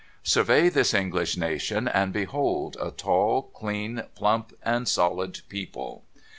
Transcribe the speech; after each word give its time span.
Survey 0.23 0.67
this 0.67 0.95
English 0.95 1.37
nation, 1.37 1.87
and 1.87 2.11
behold 2.11 2.75
a 2.81 2.89
tall, 2.89 3.43
clean, 3.53 4.01
plump, 4.15 4.51
and 4.63 4.87
solid 4.87 5.41
people 5.47 6.05